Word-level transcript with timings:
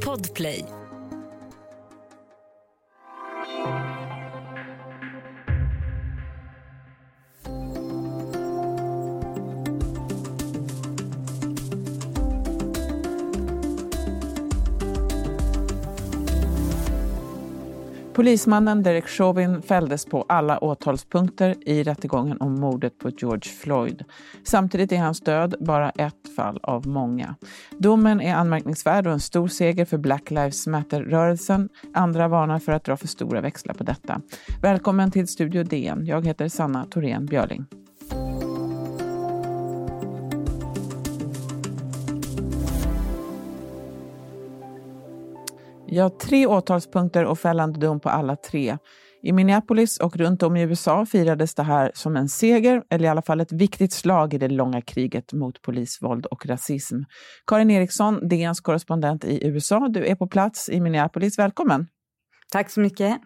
Podplay. 0.00 0.75
Polismannen 18.16 18.82
Derek 18.82 19.08
Chauvin 19.08 19.62
fälldes 19.62 20.04
på 20.06 20.24
alla 20.28 20.64
åtalspunkter 20.64 21.68
i 21.68 21.82
rättegången 21.82 22.40
om 22.40 22.60
mordet 22.60 22.98
på 22.98 23.10
George 23.10 23.52
Floyd. 23.52 24.04
Samtidigt 24.44 24.92
är 24.92 24.98
hans 24.98 25.20
död 25.20 25.54
bara 25.60 25.90
ett 25.90 26.34
fall 26.36 26.60
av 26.62 26.86
många. 26.86 27.34
Domen 27.78 28.20
är 28.20 28.34
anmärkningsvärd 28.34 29.06
och 29.06 29.12
en 29.12 29.20
stor 29.20 29.48
seger 29.48 29.84
för 29.84 29.98
Black 29.98 30.30
Lives 30.30 30.66
Matter-rörelsen. 30.66 31.68
Andra 31.94 32.28
varnar 32.28 32.58
för 32.58 32.72
att 32.72 32.84
dra 32.84 32.96
för 32.96 33.08
stora 33.08 33.40
växlar 33.40 33.74
på 33.74 33.84
detta. 33.84 34.20
Välkommen 34.62 35.10
till 35.10 35.28
Studio 35.28 35.62
DN. 35.64 36.06
Jag 36.06 36.26
heter 36.26 36.48
Sanna 36.48 36.84
Thorén 36.84 37.26
Björling. 37.26 37.66
Ja, 45.96 46.10
tre 46.10 46.46
åtalspunkter 46.46 47.24
och 47.24 47.38
fällande 47.38 47.80
dom 47.80 48.00
på 48.00 48.08
alla 48.08 48.36
tre. 48.36 48.78
I 49.22 49.32
Minneapolis 49.32 50.00
och 50.00 50.16
runt 50.16 50.42
om 50.42 50.56
i 50.56 50.62
USA 50.62 51.06
firades 51.06 51.54
det 51.54 51.62
här 51.62 51.90
som 51.94 52.16
en 52.16 52.28
seger, 52.28 52.82
eller 52.90 53.04
i 53.04 53.08
alla 53.08 53.22
fall 53.22 53.40
ett 53.40 53.52
viktigt 53.52 53.92
slag 53.92 54.34
i 54.34 54.38
det 54.38 54.48
långa 54.48 54.82
kriget 54.82 55.32
mot 55.32 55.62
polisvåld 55.62 56.26
och 56.26 56.46
rasism. 56.46 56.96
Karin 57.46 57.70
Eriksson, 57.70 58.28
DNs 58.28 58.60
korrespondent 58.60 59.24
i 59.24 59.46
USA, 59.46 59.88
du 59.88 60.06
är 60.06 60.14
på 60.14 60.26
plats 60.26 60.68
i 60.68 60.80
Minneapolis. 60.80 61.38
Välkommen! 61.38 61.86
Tack 62.52 62.70
så 62.70 62.80
mycket. 62.80 63.18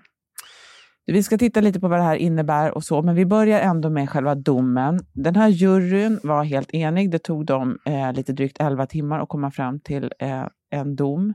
Vi 1.06 1.22
ska 1.22 1.38
titta 1.38 1.60
lite 1.60 1.80
på 1.80 1.88
vad 1.88 1.98
det 1.98 2.05
här 2.05 2.16
innebär 2.16 2.74
och 2.74 2.84
så, 2.84 3.02
men 3.02 3.14
vi 3.14 3.27
börjar 3.27 3.60
ändå 3.60 3.90
med 3.90 4.10
själva 4.10 4.34
domen. 4.34 5.00
Den 5.12 5.36
här 5.36 5.48
juryn 5.48 6.20
var 6.22 6.44
helt 6.44 6.74
enig. 6.74 7.10
Det 7.10 7.18
tog 7.18 7.46
dem 7.46 7.78
eh, 7.86 8.12
lite 8.12 8.32
drygt 8.32 8.60
11 8.60 8.86
timmar 8.86 9.20
att 9.20 9.28
komma 9.28 9.50
fram 9.50 9.80
till 9.80 10.12
eh, 10.18 10.46
en 10.70 10.96
dom. 10.96 11.34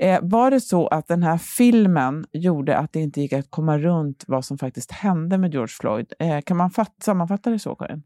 Eh, 0.00 0.18
var 0.22 0.50
det 0.50 0.60
så 0.60 0.86
att 0.86 1.08
den 1.08 1.22
här 1.22 1.38
filmen 1.38 2.24
gjorde 2.32 2.76
att 2.76 2.92
det 2.92 3.00
inte 3.00 3.20
gick 3.20 3.32
att 3.32 3.50
komma 3.50 3.78
runt 3.78 4.24
vad 4.26 4.44
som 4.44 4.58
faktiskt 4.58 4.92
hände 4.92 5.38
med 5.38 5.52
George 5.52 5.72
Floyd? 5.80 6.12
Eh, 6.18 6.40
kan 6.40 6.56
man 6.56 6.70
fatt, 6.70 6.94
sammanfatta 7.02 7.50
det 7.50 7.58
så, 7.58 7.74
Karin? 7.74 8.02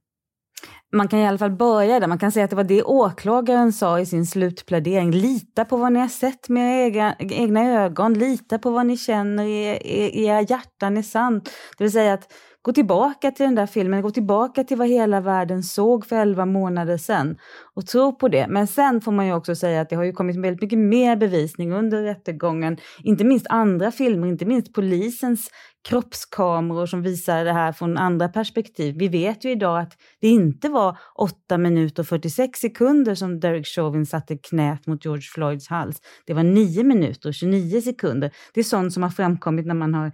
Man 0.92 1.08
kan 1.08 1.18
i 1.18 1.26
alla 1.26 1.38
fall 1.38 1.50
börja 1.50 2.00
där. 2.00 2.06
Man 2.06 2.18
kan 2.18 2.32
säga 2.32 2.44
att 2.44 2.50
det 2.50 2.56
var 2.56 2.64
det 2.64 2.82
åklagaren 2.82 3.72
sa 3.72 4.00
i 4.00 4.06
sin 4.06 4.26
slutplädering. 4.26 5.10
Lita 5.10 5.64
på 5.64 5.76
vad 5.76 5.92
ni 5.92 6.00
har 6.00 6.08
sett 6.08 6.48
med 6.48 6.88
era 6.88 7.14
egna 7.18 7.60
ögon. 7.60 8.14
Lita 8.14 8.58
på 8.58 8.70
vad 8.70 8.86
ni 8.86 8.96
känner 8.96 9.44
i, 9.44 9.76
i, 9.76 10.24
era 10.24 10.40
hjärtan 10.40 10.96
är 10.96 11.02
sant. 11.02 11.50
Det 11.78 11.84
vill 11.84 11.92
säga 11.92 12.14
att 12.14 12.32
gå 12.62 12.72
tillbaka 12.72 13.30
till 13.30 13.44
den 13.44 13.54
där 13.54 13.66
filmen, 13.66 14.02
gå 14.02 14.10
tillbaka 14.10 14.64
till 14.64 14.76
vad 14.76 14.88
hela 14.88 15.20
världen 15.20 15.62
såg 15.62 16.06
för 16.06 16.16
elva 16.16 16.46
månader 16.46 16.96
sedan 16.96 17.36
och 17.74 17.86
tro 17.86 18.18
på 18.18 18.28
det. 18.28 18.46
Men 18.48 18.66
sen 18.66 19.00
får 19.00 19.12
man 19.12 19.26
ju 19.26 19.34
också 19.34 19.54
säga 19.54 19.80
att 19.80 19.90
det 19.90 19.96
har 19.96 20.04
ju 20.04 20.12
kommit 20.12 20.36
väldigt 20.36 20.62
mycket 20.62 20.78
mer 20.78 21.16
bevisning 21.16 21.72
under 21.72 22.02
rättegången, 22.02 22.76
inte 23.02 23.24
minst 23.24 23.46
andra 23.48 23.90
filmer, 23.90 24.26
inte 24.26 24.44
minst 24.44 24.72
polisens 24.72 25.50
kroppskameror 25.88 26.86
som 26.86 27.02
visar 27.02 27.44
det 27.44 27.52
här 27.52 27.72
från 27.72 27.98
andra 27.98 28.28
perspektiv. 28.28 28.94
Vi 28.98 29.08
vet 29.08 29.44
ju 29.44 29.50
idag 29.50 29.80
att 29.80 29.92
det 30.20 30.28
inte 30.28 30.68
var 30.68 30.98
8 31.14 31.58
minuter 31.58 32.02
och 32.02 32.06
46 32.06 32.60
sekunder 32.60 33.14
som 33.14 33.40
Derek 33.40 33.66
Chauvin 33.66 34.06
satte 34.06 34.36
knät 34.36 34.86
mot 34.86 35.04
George 35.04 35.22
Floyds 35.34 35.68
hals. 35.68 36.00
Det 36.26 36.34
var 36.34 36.42
9 36.42 36.84
minuter 36.84 37.28
och 37.28 37.34
29 37.34 37.80
sekunder. 37.80 38.30
Det 38.54 38.60
är 38.60 38.64
sånt 38.64 38.92
som 38.92 39.02
har 39.02 39.10
framkommit 39.10 39.66
när 39.66 39.74
man 39.74 39.94
har 39.94 40.12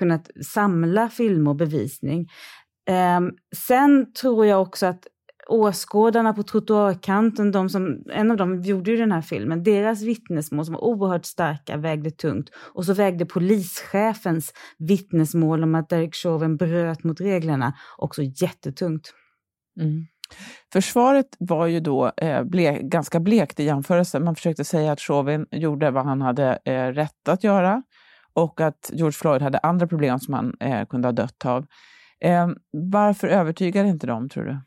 kunnat 0.00 0.30
samla 0.54 1.08
film 1.08 1.48
och 1.48 1.56
bevisning. 1.56 2.28
Ehm, 2.88 3.30
sen 3.56 4.12
tror 4.12 4.46
jag 4.46 4.62
också 4.62 4.86
att 4.86 5.06
åskådarna 5.48 6.32
på 6.32 6.42
trottoarkanten, 6.42 7.50
de 7.50 7.68
som, 7.68 8.04
en 8.12 8.30
av 8.30 8.36
dem 8.36 8.62
gjorde 8.62 8.90
ju 8.90 8.96
den 8.96 9.12
här 9.12 9.22
filmen, 9.22 9.62
deras 9.62 10.02
vittnesmål 10.02 10.64
som 10.64 10.74
var 10.74 10.84
oerhört 10.84 11.24
starka 11.24 11.76
vägde 11.76 12.10
tungt. 12.10 12.50
Och 12.74 12.84
så 12.84 12.94
vägde 12.94 13.26
polischefens 13.26 14.52
vittnesmål 14.78 15.62
om 15.62 15.74
att 15.74 15.88
Derek 15.88 16.14
Chauvin 16.14 16.56
bröt 16.56 17.04
mot 17.04 17.20
reglerna 17.20 17.74
också 17.98 18.22
jättetungt. 18.22 19.14
Mm. 19.80 20.06
Försvaret 20.72 21.26
var 21.38 21.66
ju 21.66 21.80
då 21.80 22.12
eh, 22.16 22.44
ble, 22.44 22.78
ganska 22.82 23.20
blekt 23.20 23.60
i 23.60 23.64
jämförelse. 23.64 24.20
Man 24.20 24.34
försökte 24.34 24.64
säga 24.64 24.92
att 24.92 25.00
Chauvin 25.00 25.46
gjorde 25.50 25.90
vad 25.90 26.04
han 26.04 26.22
hade 26.22 26.58
eh, 26.64 26.86
rätt 26.86 27.28
att 27.28 27.44
göra 27.44 27.82
och 28.42 28.60
att 28.60 28.90
George 28.92 29.12
Floyd 29.12 29.42
hade 29.42 29.58
andra 29.58 29.86
problem 29.86 30.18
som 30.18 30.34
han 30.34 30.54
eh, 30.60 30.86
kunde 30.86 31.08
ha 31.08 31.12
dött 31.12 31.46
av. 31.46 31.66
Eh, 32.24 32.48
varför 32.72 33.28
övertygade 33.28 33.88
inte 33.88 34.06
de, 34.06 34.28
tror 34.28 34.44
du? 34.44 34.60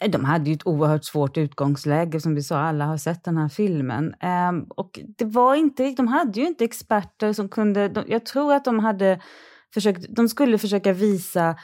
Eh, 0.00 0.10
de 0.10 0.24
hade 0.24 0.50
ju 0.50 0.54
ett 0.54 0.66
oerhört 0.66 1.04
svårt 1.04 1.36
utgångsläge, 1.36 2.20
som 2.20 2.34
vi 2.34 2.42
sa, 2.42 2.58
alla 2.58 2.84
har 2.84 2.96
sett 2.96 3.24
den 3.24 3.36
här 3.36 3.48
filmen. 3.48 4.14
Eh, 4.20 4.52
och 4.68 5.00
det 5.18 5.24
var 5.24 5.54
inte, 5.54 5.90
de 5.90 6.08
hade 6.08 6.40
ju 6.40 6.46
inte 6.46 6.64
experter 6.64 7.32
som 7.32 7.48
kunde, 7.48 7.88
de, 7.88 8.04
jag 8.08 8.26
tror 8.26 8.54
att 8.54 8.64
de 8.64 8.78
hade 8.78 9.20
försökt, 9.74 10.06
de 10.16 10.28
skulle 10.28 10.58
försöka 10.58 10.92
visa 10.92 11.56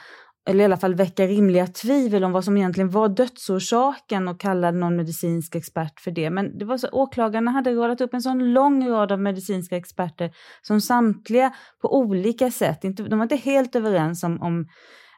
eller 0.45 0.59
i 0.59 0.65
alla 0.65 0.77
fall 0.77 0.95
väcka 0.95 1.27
rimliga 1.27 1.67
tvivel 1.67 2.23
om 2.23 2.31
vad 2.31 2.43
som 2.43 2.57
egentligen 2.57 2.89
var 2.89 3.09
dödsorsaken 3.09 4.27
och 4.27 4.39
kalla 4.39 4.71
någon 4.71 4.95
medicinsk 4.95 5.55
expert 5.55 5.99
för 5.99 6.11
det. 6.11 6.29
Men 6.29 6.57
det 6.57 6.65
var 6.65 6.77
så, 6.77 6.87
åklagarna 6.91 7.51
hade 7.51 7.73
radat 7.73 8.01
upp 8.01 8.13
en 8.13 8.21
sån 8.21 8.53
lång 8.53 8.89
rad 8.89 9.11
av 9.11 9.19
medicinska 9.19 9.77
experter 9.77 10.31
som 10.61 10.81
samtliga 10.81 11.53
på 11.81 11.97
olika 11.97 12.51
sätt, 12.51 12.83
inte, 12.83 13.03
de 13.03 13.19
var 13.19 13.23
inte 13.23 13.35
helt 13.35 13.75
överens 13.75 14.23
om, 14.23 14.41
om, 14.41 14.67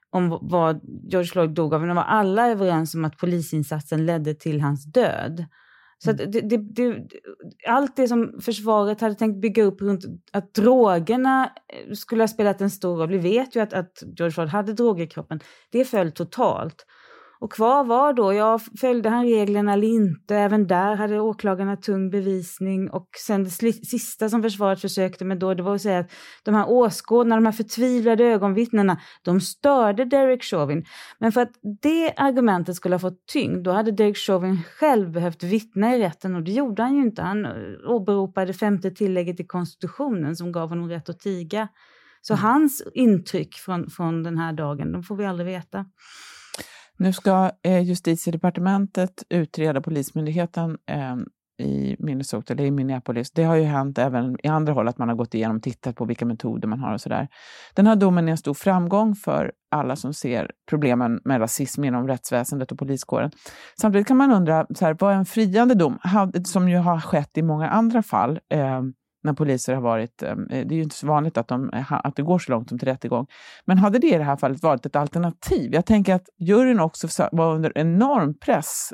om 0.10 0.40
vad 0.42 0.82
George 1.12 1.28
Floyd 1.28 1.50
dog 1.50 1.74
av, 1.74 1.80
men 1.80 1.88
de 1.88 1.96
var 1.96 2.04
alla 2.04 2.50
överens 2.50 2.96
om 2.96 3.06
att 3.06 3.18
polisinsatsen 3.18 4.06
ledde 4.06 4.34
till 4.34 4.62
hans 4.62 4.86
död. 4.86 5.46
Så 6.04 6.12
det, 6.12 6.26
det, 6.26 6.58
det, 6.58 7.08
allt 7.68 7.96
det 7.96 8.08
som 8.08 8.42
försvaret 8.42 9.02
hade 9.02 9.16
tänkt 9.16 9.42
bygga 9.42 9.64
upp 9.64 9.82
runt 9.82 10.06
att 10.32 10.54
drogerna 10.54 11.52
eh, 11.68 11.94
skulle 11.94 12.24
ha 12.24 12.28
spelat 12.28 12.62
en 12.62 12.70
stor 12.70 12.98
roll, 12.98 13.10
vi 13.10 13.18
vet 13.18 13.56
ju 13.56 13.60
att, 13.60 13.74
att 13.74 14.04
George 14.18 14.32
Floyd 14.32 14.50
hade 14.50 14.74
droger 14.74 15.04
i 15.04 15.08
kroppen, 15.08 15.40
det 15.72 15.86
föll 15.86 16.12
totalt. 16.12 16.86
Och 17.40 17.52
kvar 17.52 17.84
var 17.84 18.14
då, 18.14 18.34
ja, 18.34 18.60
följde 18.80 19.10
han 19.10 19.26
reglerna 19.26 19.74
eller 19.74 19.88
inte? 19.88 20.36
Även 20.36 20.68
där 20.68 20.96
hade 20.96 21.20
åklagarna 21.20 21.76
tung 21.78 22.10
bevisning. 22.10 22.90
Och 22.90 23.08
sen 23.18 23.44
det 23.44 23.50
sista 23.50 24.30
som 24.30 24.44
försvaret 24.44 24.82
försökte 24.82 25.26
med 25.26 25.40
då, 25.40 25.54
det 25.54 25.64
var 25.64 25.76
att 25.76 25.82
säga 25.82 26.00
att 26.00 26.12
de 26.44 26.56
här 26.56 26.70
åskådarna, 26.70 27.36
de 27.36 27.46
här 27.46 27.52
förtvivlade 27.52 28.24
ögonvittnena, 28.24 29.02
de 29.24 29.42
störde 29.42 30.06
Derek 30.06 30.44
Chauvin. 30.44 30.86
Men 31.20 31.32
för 31.32 31.42
att 31.42 31.52
det 31.82 32.14
argumentet 32.18 32.76
skulle 32.76 32.96
ha 32.96 33.00
fått 33.00 33.28
tyngd, 33.28 33.64
då 33.64 33.72
hade 33.72 33.92
Derek 33.92 34.18
Chauvin 34.18 34.64
själv 34.80 35.12
behövt 35.12 35.44
vittna 35.44 35.96
i 35.96 36.00
rätten 36.00 36.36
och 36.36 36.44
det 36.44 36.52
gjorde 36.52 36.84
han 36.84 36.96
ju 36.96 37.02
inte. 37.02 37.22
Han 37.22 37.48
åberopade 37.86 38.54
femte 38.54 38.92
tillägget 38.92 39.40
i 39.40 39.46
konstitutionen 39.46 40.36
som 40.36 40.52
gav 40.52 40.70
honom 40.70 40.90
rätt 40.90 41.10
att 41.10 41.20
tiga. 41.20 41.68
Så 42.22 42.34
mm. 42.34 42.44
hans 42.44 42.84
intryck 42.94 43.56
från, 43.56 43.90
från 43.90 44.24
den 44.24 44.38
här 44.38 44.54
dagen, 44.54 44.92
de 44.92 45.04
får 45.04 45.16
vi 45.16 45.26
aldrig 45.26 45.48
veta. 45.48 45.86
Nu 46.98 47.14
ska 47.14 47.52
eh, 47.64 47.80
justitiedepartementet 47.80 49.24
utreda 49.30 49.82
Polismyndigheten 49.82 50.78
eh, 50.92 51.16
i 51.58 51.96
Minnesota, 52.00 52.54
eller 52.54 52.64
i 52.64 52.72
Minneapolis. 52.72 53.32
Det 53.32 53.44
har 53.44 53.56
ju 53.56 53.64
hänt 53.64 53.98
även 53.98 54.38
i 54.44 54.48
andra 54.48 54.74
håll 54.74 54.88
att 54.88 54.98
man 54.98 55.10
har 55.10 55.16
gått 55.16 55.34
igenom 55.34 55.58
och 55.58 55.64
tittat 55.64 55.96
på 55.96 56.06
vilka 56.06 56.26
metoder 56.26 56.68
man 56.68 56.80
har 56.80 56.94
och 56.94 57.02
sådär. 57.02 57.28
Den 57.74 57.88
här 57.88 57.96
domen 57.96 58.28
är 58.28 58.32
en 58.32 58.38
stor 58.38 58.54
framgång 58.54 59.16
för 59.16 59.52
alla 59.72 59.96
som 59.96 60.14
ser 60.14 60.52
problemen 60.70 61.22
med 61.26 61.42
rasism 61.42 61.84
inom 61.84 62.08
rättsväsendet 62.08 62.72
och 62.72 62.80
poliskåren. 62.80 63.32
Samtidigt 63.82 64.08
kan 64.08 64.18
man 64.18 64.32
undra, 64.32 64.66
så 64.76 64.86
här, 64.86 64.98
vad 65.00 65.14
är 65.14 65.18
en 65.18 65.26
friande 65.26 65.76
dom? 65.76 66.00
Som 66.46 66.70
ju 66.70 66.78
har 66.78 67.00
skett 67.00 67.38
i 67.38 67.42
många 67.42 67.70
andra 67.70 68.04
fall. 68.04 68.40
Eh, 68.50 68.82
när 69.26 69.34
poliser 69.34 69.74
har 69.74 69.82
varit... 69.82 70.24
Eh, 70.24 70.30
eh, 70.30 70.38
det 70.48 70.56
är 70.56 70.76
ju 70.76 70.84
inte 70.84 70.96
så 70.96 71.08
vanligt 71.08 71.38
att, 71.38 71.48
de, 71.48 71.70
eh, 71.70 71.92
att 71.92 72.16
det 72.16 72.24
går 72.24 72.40
så 72.40 72.52
långt 72.52 72.70
som 72.70 72.80
till 72.80 72.88
rättegång. 72.88 73.28
Men 73.66 73.78
hade 73.78 74.00
det 74.00 74.08
i 74.08 74.18
det 74.18 74.24
här 74.24 74.38
fallet 74.38 74.64
varit 74.64 74.86
ett 74.86 74.96
alternativ? 74.96 75.74
Jag 75.74 75.86
tänker 75.86 76.16
att 76.16 76.30
juryn 76.40 76.80
också 76.80 77.30
var 77.32 77.56
under 77.56 77.78
enorm 77.78 78.38
press 78.40 78.94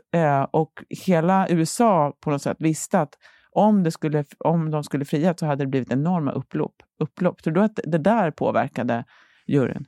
och 0.51 0.71
hela 1.05 1.49
USA 1.49 2.13
på 2.23 2.29
något 2.29 2.41
sätt 2.41 2.57
visste 2.59 2.99
att 2.99 3.13
om, 3.51 3.83
det 3.83 3.91
skulle, 3.91 4.25
om 4.39 4.71
de 4.71 4.83
skulle 4.83 5.05
fria 5.05 5.33
så 5.37 5.45
hade 5.45 5.63
det 5.63 5.67
blivit 5.67 5.91
enorma 5.91 6.31
upplopp. 6.31 6.75
upplopp. 6.99 7.43
Tror 7.43 7.53
du 7.53 7.61
att 7.61 7.79
det 7.83 7.97
där 7.97 8.31
påverkade 8.31 9.05
juryn? 9.47 9.85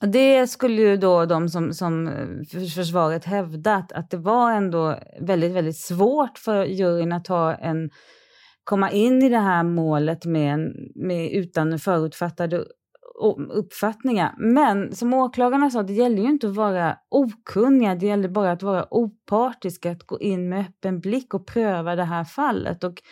Det 0.00 0.46
skulle 0.46 0.82
ju 0.82 0.96
då 0.96 1.26
de 1.26 1.48
som, 1.48 1.74
som 1.74 2.10
försvaret 2.74 3.24
hävdat 3.24 3.92
att 3.92 4.10
det 4.10 4.16
var 4.16 4.52
ändå 4.52 4.98
väldigt, 5.20 5.52
väldigt 5.52 5.76
svårt 5.76 6.38
för 6.38 6.64
juryn 6.64 7.12
att 7.12 7.26
ha 7.26 7.54
en 7.54 7.90
komma 8.64 8.90
in 8.90 9.22
i 9.22 9.28
det 9.28 9.38
här 9.38 9.62
målet 9.62 10.24
med, 10.24 10.74
med 10.94 11.32
utan 11.32 11.78
förutfattade 11.78 12.64
uppfattningar. 13.50 14.34
Men 14.38 14.94
som 14.94 15.14
åklagarna 15.14 15.70
sa, 15.70 15.82
det 15.82 15.92
gäller 15.92 16.22
ju 16.22 16.28
inte 16.28 16.48
att 16.48 16.56
vara 16.56 16.96
okunniga, 17.08 17.94
det 17.94 18.06
gäller 18.06 18.28
bara 18.28 18.52
att 18.52 18.62
vara 18.62 18.86
opartisk, 18.90 19.86
att 19.86 20.06
gå 20.06 20.20
in 20.20 20.48
med 20.48 20.60
öppen 20.60 21.00
blick 21.00 21.34
och 21.34 21.46
pröva 21.46 21.96
det 21.96 22.04
här 22.04 22.24
fallet. 22.24 22.84
Och 22.84 23.02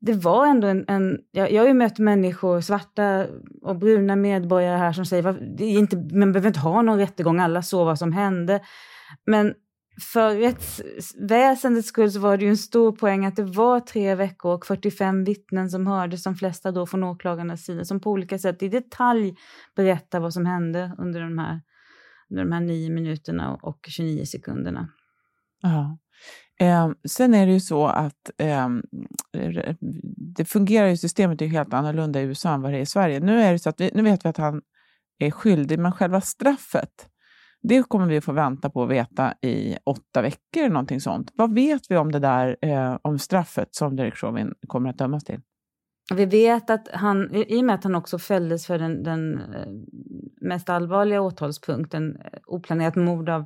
det 0.00 0.12
var 0.12 0.46
ändå 0.46 0.66
en... 0.66 0.84
en 0.88 1.18
jag, 1.30 1.52
jag 1.52 1.62
har 1.62 1.68
ju 1.68 1.74
mött 1.74 1.98
människor, 1.98 2.60
svarta 2.60 3.26
och 3.62 3.76
bruna 3.76 4.16
medborgare 4.16 4.76
här 4.76 4.92
som 4.92 5.06
säger 5.06 5.56
det 5.56 5.64
är 5.64 5.78
inte, 5.78 5.96
man 5.96 6.32
behöver 6.32 6.48
inte 6.48 6.60
ha 6.60 6.82
någon 6.82 6.98
rättegång, 6.98 7.40
alla 7.40 7.62
såg 7.62 7.86
vad 7.86 7.98
som 7.98 8.12
hände. 8.12 8.60
Men 9.26 9.54
för 10.00 10.36
rättsväsendets 10.36 11.88
skull 11.88 12.12
så 12.12 12.20
var 12.20 12.36
det 12.36 12.44
ju 12.44 12.50
en 12.50 12.56
stor 12.56 12.92
poäng 12.92 13.26
att 13.26 13.36
det 13.36 13.44
var 13.44 13.80
tre 13.80 14.14
veckor 14.14 14.54
och 14.54 14.66
45 14.66 15.24
vittnen 15.24 15.70
som 15.70 15.86
hördes, 15.86 16.22
de 16.22 16.34
flesta 16.34 16.72
då 16.72 16.86
från 16.86 17.04
åklagarnas 17.04 17.64
sida, 17.64 17.84
som 17.84 18.00
på 18.00 18.10
olika 18.10 18.38
sätt 18.38 18.62
i 18.62 18.68
detalj 18.68 19.34
berättar 19.76 20.20
vad 20.20 20.32
som 20.32 20.46
hände 20.46 20.94
under 20.98 21.20
de 21.20 21.38
här, 21.38 21.60
under 22.30 22.44
de 22.44 22.52
här 22.52 22.60
nio 22.60 22.90
minuterna 22.90 23.54
och 23.54 23.78
29 23.88 24.24
sekunderna. 24.24 24.88
Ja. 25.62 25.98
Eh, 26.60 26.90
sen 27.08 27.34
är 27.34 27.46
det 27.46 27.52
ju 27.52 27.60
så 27.60 27.86
att 27.86 28.30
eh, 28.38 28.68
det 30.36 30.44
fungerar 30.44 30.88
ju, 30.88 30.96
systemet 30.96 31.42
är 31.42 31.46
helt 31.46 31.74
annorlunda 31.74 32.20
i 32.20 32.24
USA 32.24 32.54
än 32.54 32.62
vad 32.62 32.72
det 32.72 32.78
är 32.78 32.82
i 32.82 32.86
Sverige. 32.86 33.20
Nu, 33.20 33.40
är 33.40 33.52
det 33.52 33.58
så 33.58 33.68
att 33.68 33.80
vi, 33.80 33.90
nu 33.94 34.02
vet 34.02 34.24
vi 34.24 34.28
att 34.28 34.36
han 34.36 34.62
är 35.18 35.30
skyldig, 35.30 35.78
men 35.78 35.92
själva 35.92 36.20
straffet 36.20 37.08
det 37.62 37.88
kommer 37.88 38.06
vi 38.06 38.16
att 38.16 38.24
få 38.24 38.32
vänta 38.32 38.70
på 38.70 38.82
att 38.82 38.90
veta 38.90 39.34
i 39.42 39.76
åtta 39.84 40.22
veckor 40.22 40.62
eller 40.62 40.68
någonting 40.68 41.00
sånt. 41.00 41.32
Vad 41.34 41.54
vet 41.54 41.82
vi 41.88 41.96
om 41.96 42.12
det 42.12 42.18
där, 42.18 42.56
eh, 42.62 42.96
om 43.02 43.18
straffet 43.18 43.74
som 43.74 43.96
Derek 43.96 44.16
Chauvin 44.16 44.54
kommer 44.66 44.90
att 44.90 44.98
dömas 44.98 45.24
till? 45.24 45.40
Vi 46.14 46.24
vet 46.24 46.70
att 46.70 46.88
han, 46.92 47.34
i 47.34 47.60
och 47.60 47.64
med 47.64 47.74
att 47.74 47.84
han 47.84 47.94
också 47.94 48.18
fälldes 48.18 48.66
för 48.66 48.78
den, 48.78 49.02
den 49.02 49.38
eh, 49.38 49.66
mest 50.40 50.68
allvarliga 50.68 51.20
åtalspunkten, 51.20 52.16
eh, 52.16 52.38
oplanerat 52.46 52.96
mord 52.96 53.28
av 53.28 53.40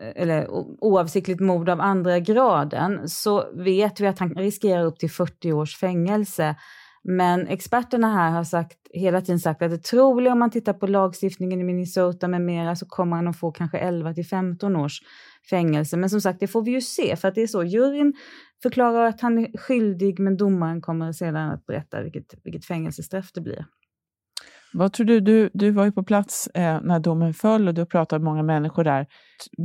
eh, 0.00 0.22
eller 0.22 0.48
oavsiktligt 0.80 1.40
mord 1.40 1.68
av 1.68 1.80
andra 1.80 2.18
graden, 2.18 3.08
så 3.08 3.52
vet 3.54 4.00
vi 4.00 4.06
att 4.06 4.18
han 4.18 4.34
riskerar 4.34 4.84
upp 4.84 4.98
till 4.98 5.10
40 5.10 5.52
års 5.52 5.76
fängelse. 5.76 6.56
Men 7.10 7.46
experterna 7.46 8.14
här 8.14 8.30
har 8.30 8.44
sagt, 8.44 8.78
hela 8.90 9.20
tiden 9.20 9.38
sagt 9.38 9.62
att 9.62 9.70
det 9.70 9.78
troliga 9.78 10.32
om 10.32 10.38
man 10.38 10.50
tittar 10.50 10.72
på 10.72 10.86
lagstiftningen 10.86 11.60
i 11.60 11.64
Minnesota 11.64 12.28
med 12.28 12.42
mera 12.42 12.76
så 12.76 12.86
kommer 12.86 13.16
han 13.16 13.28
att 13.28 13.38
få 13.38 13.52
kanske 13.52 13.78
11 13.78 14.14
till 14.14 14.26
15 14.26 14.76
års 14.76 15.00
fängelse. 15.50 15.96
Men 15.96 16.10
som 16.10 16.20
sagt, 16.20 16.40
det 16.40 16.46
får 16.46 16.62
vi 16.62 16.70
ju 16.70 16.80
se 16.80 17.16
för 17.16 17.28
att 17.28 17.34
det 17.34 17.42
är 17.42 17.46
så. 17.46 17.64
Juryn 17.64 18.12
förklarar 18.62 19.04
att 19.04 19.20
han 19.20 19.38
är 19.38 19.58
skyldig 19.58 20.18
men 20.18 20.36
domaren 20.36 20.80
kommer 20.80 21.12
sedan 21.12 21.50
att 21.50 21.66
berätta 21.66 22.02
vilket, 22.02 22.34
vilket 22.44 22.64
fängelsestraff 22.64 23.32
det 23.32 23.40
blir. 23.40 23.64
Vad 24.72 24.92
tror 24.92 25.06
du? 25.06 25.20
Du, 25.20 25.50
du 25.54 25.70
var 25.70 25.84
ju 25.84 25.92
på 25.92 26.02
plats 26.04 26.46
eh, 26.46 26.80
när 26.82 27.00
domen 27.00 27.34
föll 27.34 27.68
och 27.68 27.74
du 27.74 27.80
har 27.80 27.86
pratat 27.86 28.20
med 28.20 28.24
många 28.24 28.42
människor 28.42 28.84
där. 28.84 29.06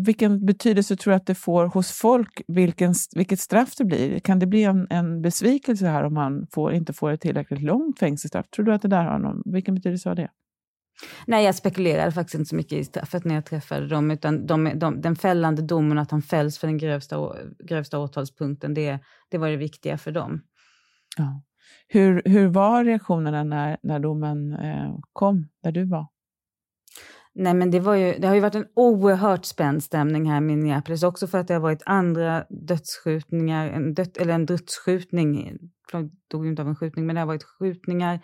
Vilken 0.06 0.46
betydelse 0.46 0.96
tror 0.96 1.12
du 1.12 1.16
att 1.16 1.26
det 1.26 1.36
får 1.36 1.66
hos 1.66 1.92
folk 1.92 2.42
vilken, 2.48 2.94
vilket 3.16 3.40
straff 3.40 3.76
det 3.78 3.86
blir? 3.86 4.20
Kan 4.20 4.40
det 4.40 4.46
bli 4.46 4.64
en, 4.64 4.88
en 4.90 5.22
besvikelse 5.22 5.88
här 5.88 6.04
om 6.04 6.14
man 6.14 6.48
får, 6.54 6.74
inte 6.74 6.94
får 6.94 7.12
ett 7.12 7.22
tillräckligt 7.22 7.62
långt 7.62 8.00
fängelsestraff? 8.00 8.50
Tror 8.50 8.66
du 8.66 8.74
att 8.74 8.82
det 8.82 8.88
där 8.88 9.04
har 9.04 9.20
någon, 9.20 9.42
vilken 9.46 9.76
betydelse 9.76 10.10
har 10.10 10.16
det? 10.16 10.30
Nej, 11.26 11.46
jag 11.46 11.56
spekulerade 11.56 12.12
faktiskt 12.12 12.36
inte 12.36 12.50
så 12.50 12.56
mycket 12.56 12.78
i 12.80 12.84
straffet 12.84 13.26
när 13.26 13.36
jag 13.36 13.46
träffade 13.46 13.88
dem, 13.88 14.12
utan 14.12 14.46
de, 14.46 14.72
de, 14.76 15.02
den 15.02 15.16
fällande 15.16 15.62
domen, 15.62 15.98
att 15.98 16.12
han 16.12 16.22
fälls 16.22 16.58
för 16.58 16.68
den 16.68 16.78
grövsta, 16.78 17.36
grövsta 17.60 18.00
åtalspunkten, 18.00 18.74
det, 18.74 19.00
det 19.32 19.38
var 19.38 19.50
det 19.50 19.58
viktiga 19.58 19.98
för 19.98 20.12
dem. 20.12 20.42
Ja. 21.18 21.42
Hur, 21.94 22.22
hur 22.26 22.48
var 22.48 22.84
reaktionerna 22.84 23.44
när, 23.44 23.78
när 23.84 24.00
domen 24.00 24.54
eh, 24.54 24.96
kom, 25.14 25.48
där 25.64 25.72
du 25.72 25.86
var? 25.86 26.08
Nej, 27.36 27.54
men 27.54 27.72
det, 27.72 27.80
var 27.80 27.96
ju, 27.96 28.14
det 28.20 28.28
har 28.28 28.36
ju 28.36 28.42
varit 28.42 28.56
en 28.56 28.68
oerhört 28.76 29.46
spänd 29.46 29.84
stämning 29.84 30.30
här 30.30 30.38
i 30.38 30.42
Minneapolis, 30.42 31.04
också 31.04 31.28
för 31.28 31.38
att 31.38 31.48
det 31.48 31.54
har 31.54 31.62
varit 31.62 31.84
andra 31.86 32.46
dödsskjutningar, 32.50 33.68
en 33.68 33.94
död, 33.94 34.18
eller 34.20 34.34
en 34.34 34.46
dödsskjutning, 34.46 35.58
jag 35.92 36.10
dog 36.32 36.46
ju 36.46 36.50
inte 36.50 36.62
av 36.62 36.68
en 36.68 36.76
skjutning, 36.76 37.06
men 37.06 37.16
det 37.16 37.22
har 37.22 37.28
varit 37.28 37.44
skjutningar 37.44 38.20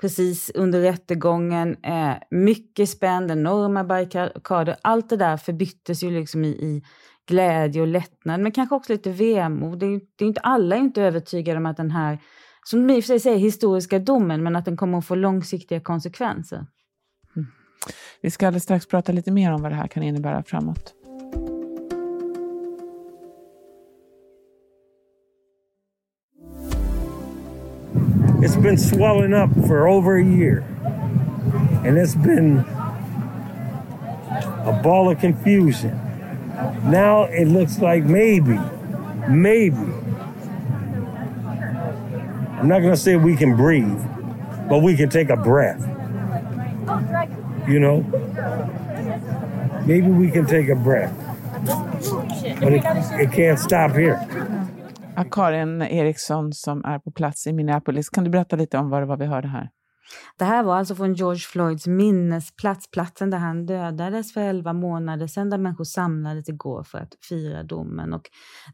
precis 0.00 0.50
under 0.54 0.80
rättegången. 0.80 1.76
Eh, 1.82 2.14
mycket 2.30 2.88
spänd, 2.88 3.30
enorma 3.30 3.84
barrikader. 3.84 4.76
Allt 4.82 5.08
det 5.08 5.16
där 5.16 5.36
förbyttes 5.36 6.02
ju 6.02 6.10
liksom 6.10 6.44
i, 6.44 6.48
i 6.48 6.82
glädje 7.26 7.82
och 7.82 7.88
lättnad, 7.88 8.40
men 8.40 8.52
kanske 8.52 8.74
också 8.74 8.92
lite 8.92 9.10
vemod. 9.10 9.78
Det, 9.78 9.86
det 10.16 10.24
är 10.24 10.28
inte, 10.28 10.40
alla 10.40 10.76
är 10.76 10.80
inte 10.80 11.02
övertygade 11.02 11.58
om 11.58 11.66
att 11.66 11.76
den 11.76 11.90
här 11.90 12.18
som 12.64 12.90
i 12.90 13.00
och 13.00 13.04
för 13.04 13.06
sig 13.06 13.20
säger 13.20 13.38
historiska 13.38 13.98
domen, 13.98 14.42
men 14.42 14.56
att 14.56 14.64
den 14.64 14.76
kommer 14.76 14.98
att 14.98 15.06
få 15.06 15.14
långsiktiga 15.14 15.80
konsekvenser. 15.80 16.66
Mm. 17.36 17.48
Vi 18.20 18.30
ska 18.30 18.46
alldeles 18.46 18.62
strax 18.62 18.86
prata 18.86 19.12
lite 19.12 19.30
mer 19.30 19.52
om 19.52 19.62
vad 19.62 19.72
det 19.72 19.76
här 19.76 19.86
kan 19.86 20.02
innebära 20.02 20.42
framåt. 20.42 20.94
It's 28.42 28.62
been 28.62 28.78
swelling 28.78 29.32
up 29.32 29.66
for 29.66 29.88
over 29.88 30.16
a 30.16 30.22
year. 30.22 30.64
And 31.86 31.98
it's 31.98 32.14
been 32.14 32.62
a 34.66 34.80
ball 34.82 35.08
of 35.08 35.20
confusion. 35.20 35.98
Now 36.90 37.24
it 37.24 37.48
looks 37.48 37.78
like 37.78 38.04
maybe, 38.04 38.58
maybe 39.28 40.03
I'm 42.64 42.70
not 42.70 42.80
gonna 42.80 42.96
say 42.96 43.16
we 43.16 43.36
can 43.36 43.56
breathe, 43.56 44.00
but 44.70 44.82
we 44.82 44.96
can 44.96 45.10
take 45.10 45.28
a 45.28 45.36
breath. 45.36 45.86
You 47.68 47.78
know? 47.78 48.04
Maybe 49.86 50.08
we 50.08 50.30
can 50.30 50.46
take 50.46 50.70
a 50.70 50.74
breath. 50.74 51.12
But 52.60 52.72
it, 52.72 52.84
it 53.20 53.32
can't 53.32 53.58
stop 53.58 53.92
here. 53.92 54.18
Karin 55.30 55.82
Eriksson 55.82 56.52
som 56.52 56.84
är 56.84 56.98
på 56.98 57.10
plats 57.10 57.46
i 57.46 57.52
Minneapolis. 57.52 58.08
Kan 58.08 58.24
du 58.24 58.30
berätta 58.30 58.56
lite 58.56 58.78
om 58.78 58.90
vad 58.90 59.02
det 59.02 59.06
var 59.06 59.16
vi 59.16 59.26
hörde 59.26 59.48
här? 59.48 59.70
Det 60.38 60.44
här 60.44 60.62
var 60.62 60.76
alltså 60.76 60.94
från 60.94 61.14
George 61.14 61.40
Floyds 61.40 61.86
minnesplats, 61.86 62.90
platsen 62.90 63.30
där 63.30 63.38
han 63.38 63.66
dödades 63.66 64.32
för 64.32 64.40
11 64.40 64.72
månader 64.72 65.26
sedan, 65.26 65.50
där 65.50 65.58
människor 65.58 65.84
samlades 65.84 66.48
igår 66.48 66.82
för 66.82 66.98
att 66.98 67.12
fira 67.28 67.62
domen. 67.62 68.12
Och 68.12 68.22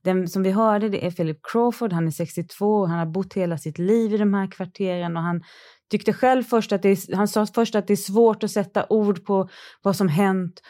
den 0.03 0.29
som 0.29 0.43
vi 0.43 0.51
hörde 0.51 0.89
det 0.89 1.07
är 1.07 1.11
Philip 1.11 1.39
Crawford, 1.43 1.93
han 1.93 2.07
är 2.07 2.11
62 2.11 2.67
och 2.67 2.89
han 2.89 2.99
har 2.99 3.07
bott 3.07 3.35
hela 3.35 3.59
sitt 3.59 3.79
liv 3.79 4.15
i 4.15 4.19
de 4.19 4.35
här 4.35 4.51
kvarteren 4.51 5.17
och 5.17 5.23
han 5.23 5.43
tyckte 5.91 6.13
själv 6.13 6.43
först 6.43 6.73
att 6.73 6.83
det 6.83 6.89
är, 6.89 7.17
han 7.17 7.29
sa 7.29 7.47
först 7.47 7.75
att 7.75 7.87
det 7.87 7.95
är 7.95 7.97
svårt 7.97 8.45
att 8.45 8.51
sätta 8.51 8.87
ord 8.89 9.25
på 9.25 9.49
vad 9.83 9.97
som 9.97 10.09
hänt 10.09 10.61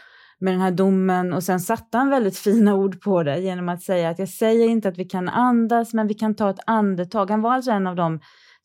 med 0.40 0.52
den 0.52 0.60
här 0.60 0.70
domen 0.70 1.32
och 1.32 1.42
sen 1.42 1.60
satte 1.60 1.98
han 1.98 2.10
väldigt 2.10 2.38
fina 2.38 2.74
ord 2.74 3.00
på 3.00 3.22
det 3.22 3.40
genom 3.40 3.68
att 3.68 3.82
säga 3.82 4.10
att 4.10 4.18
jag 4.18 4.28
säger 4.28 4.68
inte 4.68 4.88
att 4.88 4.98
vi 4.98 5.04
kan 5.04 5.28
andas 5.28 5.94
men 5.94 6.06
vi 6.06 6.14
kan 6.14 6.34
ta 6.34 6.50
ett 6.50 6.60
andetag. 6.66 7.30
Han 7.30 7.42
var 7.42 7.52
alltså 7.52 7.70
en 7.70 7.86
av 7.86 7.96
dem 7.96 8.20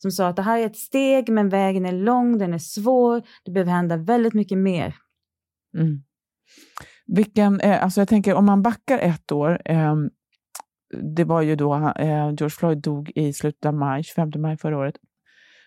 som 0.06 0.10
sa 0.10 0.28
att 0.28 0.36
det 0.36 0.42
här 0.42 0.58
är 0.58 0.66
ett 0.66 0.76
steg 0.76 1.28
men 1.28 1.48
vägen 1.48 1.86
är 1.86 1.92
lång, 1.92 2.38
den 2.38 2.54
är 2.54 2.58
svår, 2.58 3.22
det 3.44 3.50
behöver 3.50 3.72
hända 3.72 3.96
väldigt 3.96 4.34
mycket 4.34 4.58
mer. 4.58 4.96
Mm. 5.78 6.02
Vilken, 7.06 7.60
eh, 7.60 7.82
alltså 7.82 8.00
jag 8.00 8.08
tänker 8.08 8.34
om 8.34 8.44
man 8.44 8.62
backar 8.62 8.98
ett 8.98 9.32
år, 9.32 9.62
eh, 9.64 9.94
det 11.14 11.24
var 11.24 11.42
ju 11.42 11.56
då 11.56 11.74
eh, 11.74 12.26
George 12.26 12.50
Floyd 12.50 12.78
dog 12.78 13.12
i 13.14 13.32
slutet 13.32 13.66
av 13.66 13.74
maj, 13.74 14.02
25 14.02 14.30
maj 14.36 14.56
förra 14.56 14.78
året. 14.78 14.94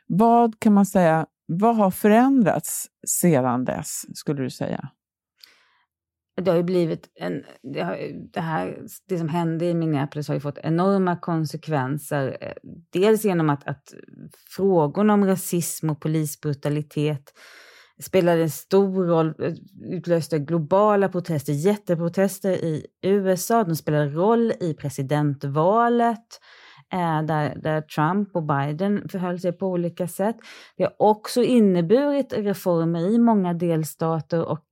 Vad 0.07 0.59
kan 0.59 0.73
man 0.73 0.85
säga, 0.85 1.25
vad 1.45 1.75
har 1.75 1.91
förändrats 1.91 2.87
sedan 3.07 3.65
dess, 3.65 4.05
skulle 4.13 4.41
du 4.43 4.49
säga? 4.49 4.89
Det 6.41 6.51
har 6.51 6.57
ju 6.57 6.63
blivit 6.63 7.09
en... 7.15 7.43
Det, 7.61 7.81
har, 7.81 7.97
det, 8.33 8.41
här, 8.41 8.81
det 9.09 9.17
som 9.17 9.29
hände 9.29 9.65
i 9.65 9.73
Minneapolis 9.73 10.27
har 10.27 10.35
ju 10.35 10.41
fått 10.41 10.57
enorma 10.57 11.15
konsekvenser. 11.15 12.37
Eh, 12.41 12.53
dels 12.89 13.25
genom 13.25 13.49
att, 13.49 13.67
att 13.67 13.93
frågorna 14.49 15.13
om 15.13 15.25
rasism 15.25 15.89
och 15.89 16.01
polisbrutalitet 16.01 17.33
spelade 18.01 18.41
en 18.41 18.49
stor 18.49 19.05
roll, 19.05 19.33
eh, 19.39 19.53
utlöste 19.91 20.39
globala 20.39 21.09
protester, 21.09 21.53
jätteprotester 21.53 22.51
i 22.51 22.85
USA. 23.01 23.63
De 23.63 23.75
spelade 23.75 24.09
roll 24.09 24.53
i 24.59 24.73
presidentvalet. 24.73 26.39
Eh, 26.93 27.23
där, 27.23 27.55
där 27.55 27.81
Trump 27.81 28.35
och 28.35 28.43
Biden 28.43 29.09
förhöll 29.09 29.39
sig 29.39 29.51
på 29.51 29.67
olika 29.67 30.07
sätt. 30.07 30.35
Det 30.77 30.83
har 30.83 30.95
också 30.99 31.43
inneburit 31.43 32.33
reformer 32.33 33.13
i 33.13 33.17
många 33.17 33.53
delstater 33.53 34.45
och 34.45 34.67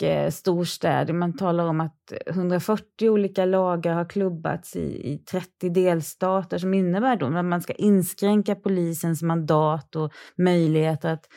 Eh, 0.00 0.30
storstäder. 0.30 1.14
Man 1.14 1.36
talar 1.36 1.66
om 1.66 1.80
att 1.80 2.12
140 2.26 3.08
olika 3.08 3.44
lagar 3.44 3.94
har 3.94 4.04
klubbats 4.04 4.76
i, 4.76 5.12
i 5.12 5.18
30 5.18 5.68
delstater 5.68 6.58
som 6.58 6.74
innebär 6.74 7.16
då 7.16 7.26
att 7.26 7.44
man 7.44 7.62
ska 7.62 7.72
inskränka 7.72 8.54
polisens 8.54 9.22
mandat 9.22 9.96
och 9.96 10.12
möjligheter 10.36 11.12
att, 11.12 11.28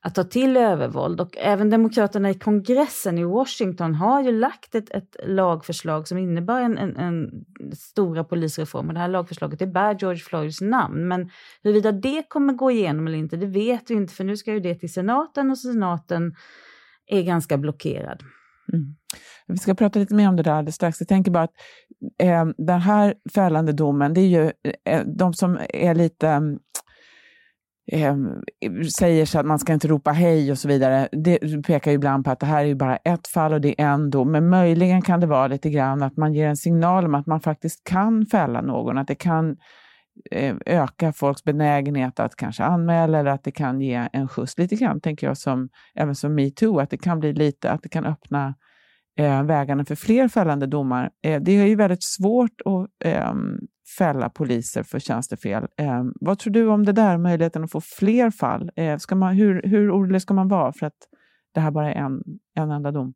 att 0.00 0.14
ta 0.14 0.24
till 0.24 0.56
övervåld. 0.56 1.20
Och 1.20 1.36
även 1.36 1.70
demokraterna 1.70 2.30
i 2.30 2.34
kongressen 2.34 3.18
i 3.18 3.24
Washington 3.24 3.94
har 3.94 4.22
ju 4.22 4.32
lagt 4.32 4.74
ett, 4.74 4.90
ett 4.90 5.16
lagförslag 5.26 6.08
som 6.08 6.18
innebär 6.18 6.62
en, 6.62 6.78
en, 6.78 6.96
en 6.96 7.30
stora 7.76 8.24
polisreform. 8.24 8.88
Och 8.88 8.94
det 8.94 9.00
här 9.00 9.08
lagförslaget 9.08 9.58
det 9.58 9.66
bär 9.66 9.96
George 10.00 10.20
Floyds 10.20 10.60
namn. 10.60 11.08
Men 11.08 11.30
huruvida 11.62 11.92
det 11.92 12.22
kommer 12.28 12.52
gå 12.52 12.70
igenom 12.70 13.06
eller 13.06 13.18
inte, 13.18 13.36
det 13.36 13.46
vet 13.46 13.90
vi 13.90 13.94
inte. 13.94 14.14
För 14.14 14.24
nu 14.24 14.36
ska 14.36 14.52
ju 14.52 14.60
det 14.60 14.74
till 14.74 14.92
senaten 14.92 15.50
och 15.50 15.58
senaten 15.58 16.34
är 17.08 17.22
ganska 17.22 17.58
blockerad. 17.58 18.22
Mm. 18.72 18.96
Vi 19.46 19.58
ska 19.58 19.74
prata 19.74 19.98
lite 19.98 20.14
mer 20.14 20.28
om 20.28 20.36
det 20.36 20.42
där 20.42 20.52
alldeles 20.52 20.74
strax. 20.74 21.00
Jag 21.00 21.08
tänker 21.08 21.30
bara 21.30 21.44
att 21.44 21.54
eh, 22.22 22.46
den 22.58 22.80
här 22.80 23.14
fällande 23.34 23.72
domen, 23.72 24.14
det 24.14 24.20
är 24.20 24.26
ju 24.26 24.44
eh, 24.44 24.94
eh 24.94 25.04
de 25.06 25.34
som 25.34 25.58
är 25.68 25.94
lite 25.94 26.58
eh, 27.92 28.08
eh, 28.08 28.16
säger 28.98 29.26
så 29.26 29.38
att 29.38 29.46
man 29.46 29.58
ska 29.58 29.72
inte 29.72 29.88
ropa 29.88 30.10
hej 30.10 30.50
och 30.50 30.58
så 30.58 30.68
vidare. 30.68 31.08
Det 31.12 31.62
pekar 31.66 31.90
ju 31.90 31.94
ibland 31.94 32.24
på 32.24 32.30
att 32.30 32.40
det 32.40 32.46
här 32.46 32.60
är 32.60 32.68
ju 32.68 32.74
bara 32.74 32.96
ett 32.96 33.28
fall 33.28 33.52
och 33.52 33.60
det 33.60 33.80
är 33.80 33.86
en 33.86 34.10
dom. 34.10 34.32
Men 34.32 34.48
möjligen 34.48 35.02
kan 35.02 35.20
det 35.20 35.26
vara 35.26 35.46
lite 35.46 35.70
grann 35.70 36.02
att 36.02 36.16
man 36.16 36.34
ger 36.34 36.46
en 36.46 36.56
signal 36.56 37.04
om 37.04 37.14
att 37.14 37.26
man 37.26 37.40
faktiskt 37.40 37.84
kan 37.84 38.26
fälla 38.26 38.60
någon, 38.60 38.98
att 38.98 39.08
det 39.08 39.14
kan 39.14 39.56
Eh, 40.30 40.56
öka 40.66 41.12
folks 41.12 41.44
benägenhet 41.44 42.20
att 42.20 42.36
kanske 42.36 42.64
anmäla 42.64 43.18
eller 43.18 43.30
att 43.30 43.44
det 43.44 43.50
kan 43.50 43.80
ge 43.80 44.08
en 44.12 44.28
skjuts 44.28 44.58
lite 44.58 44.76
grann, 44.76 45.00
tänker 45.00 45.26
jag, 45.26 45.36
som, 45.36 45.68
även 45.94 46.14
som 46.14 46.34
metoo, 46.34 46.78
att 46.78 46.90
det 46.90 46.98
kan 46.98 47.20
bli 47.20 47.32
lite, 47.32 47.70
att 47.70 47.82
det 47.82 47.88
kan 47.88 48.06
öppna 48.06 48.54
eh, 49.18 49.42
vägarna 49.42 49.84
för 49.84 49.94
fler 49.94 50.28
fällande 50.28 50.66
domar. 50.66 51.10
Eh, 51.22 51.40
det 51.40 51.52
är 51.52 51.66
ju 51.66 51.74
väldigt 51.74 52.02
svårt 52.02 52.60
att 52.64 52.88
eh, 53.04 53.34
fälla 53.98 54.28
poliser 54.28 54.82
för 54.82 54.98
tjänstefel. 54.98 55.66
Eh, 55.76 56.04
vad 56.20 56.38
tror 56.38 56.52
du 56.52 56.66
om 56.66 56.84
det 56.84 56.92
där, 56.92 57.18
möjligheten 57.18 57.64
att 57.64 57.70
få 57.70 57.80
fler 57.80 58.30
fall? 58.30 58.70
Eh, 58.76 58.98
ska 58.98 59.14
man, 59.14 59.34
hur, 59.34 59.62
hur 59.62 59.90
orolig 59.92 60.22
ska 60.22 60.34
man 60.34 60.48
vara 60.48 60.72
för 60.72 60.86
att 60.86 60.98
det 61.54 61.60
här 61.60 61.70
bara 61.70 61.92
är 61.92 61.98
en, 61.98 62.22
en 62.54 62.70
enda 62.70 62.90
dom? 62.90 63.14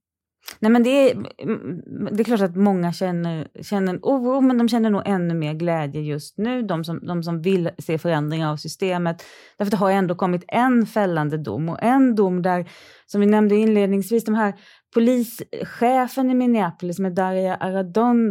Nej, 0.59 0.73
men 0.73 0.83
det, 0.83 1.11
är, 1.11 1.15
det 2.11 2.23
är 2.23 2.25
klart 2.25 2.41
att 2.41 2.57
många 2.57 2.93
känner, 2.93 3.49
känner 3.63 3.99
oro, 4.03 4.41
men 4.41 4.59
de 4.59 4.69
känner 4.69 4.91
nog 4.91 5.03
ännu 5.05 5.35
mer 5.35 5.55
glädje 5.55 6.01
just 6.01 6.39
nu, 6.39 6.63
de 6.63 6.85
som, 6.85 7.07
de 7.07 7.23
som 7.23 7.43
vill 7.43 7.71
se 7.79 7.99
förändringar 7.99 8.53
av 8.53 8.57
systemet. 8.57 9.25
Därför 9.59 9.71
det 9.71 9.77
har 9.77 9.91
ändå 9.91 10.15
kommit 10.15 10.45
en 10.49 10.87
fällande 10.87 11.39
dom 11.39 11.69
och 11.69 11.83
en 11.83 12.15
dom 12.15 12.43
där, 12.43 12.71
som 13.07 13.21
vi 13.21 13.27
nämnde 13.27 13.57
inledningsvis, 13.57 14.25
de 14.25 14.35
här 14.35 14.55
polischefen 14.95 16.31
i 16.31 16.35
Minneapolis 16.35 16.99
med 16.99 17.15
Daria 17.15 17.59